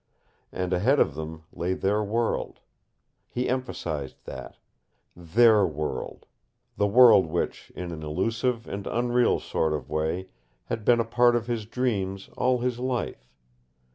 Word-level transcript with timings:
And 0.51 0.73
ahead 0.73 0.99
of 0.99 1.13
them 1.13 1.43
lay 1.53 1.75
their 1.75 2.03
world. 2.03 2.59
He 3.29 3.47
emphasized 3.47 4.15
that. 4.25 4.57
THEIR 5.15 5.67
world 5.67 6.25
the 6.75 6.87
world 6.87 7.27
which, 7.27 7.71
in 7.75 7.91
an 7.91 8.01
illusive 8.01 8.67
and 8.67 8.87
unreal 8.87 9.39
sort 9.39 9.73
of 9.73 9.91
way, 9.91 10.25
had 10.65 10.83
been 10.83 10.99
a 10.99 11.05
part 11.05 11.35
of 11.35 11.45
his 11.45 11.67
dreams 11.67 12.29
all 12.35 12.61
his 12.61 12.79
life. 12.79 13.29